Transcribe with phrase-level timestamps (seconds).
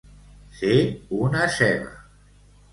[0.61, 0.77] Ser
[1.19, 1.95] una ceba.